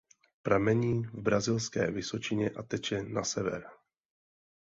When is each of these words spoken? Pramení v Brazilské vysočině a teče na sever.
Pramení 0.41 1.03
v 1.03 1.15
Brazilské 1.21 1.91
vysočině 1.91 2.49
a 2.49 2.63
teče 2.63 3.03
na 3.03 3.23
sever. 3.23 3.69